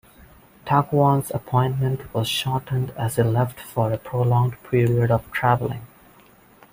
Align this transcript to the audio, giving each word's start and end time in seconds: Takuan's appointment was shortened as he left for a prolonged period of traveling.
Takuan's 0.65 1.29
appointment 1.29 2.11
was 2.11 2.27
shortened 2.27 2.89
as 2.97 3.17
he 3.17 3.21
left 3.21 3.59
for 3.59 3.93
a 3.93 3.99
prolonged 3.99 4.55
period 4.63 5.11
of 5.11 5.31
traveling. 5.31 5.85